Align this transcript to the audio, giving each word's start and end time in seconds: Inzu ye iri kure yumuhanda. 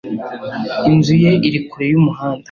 Inzu 0.89 1.13
ye 1.23 1.31
iri 1.47 1.59
kure 1.67 1.85
yumuhanda. 1.91 2.39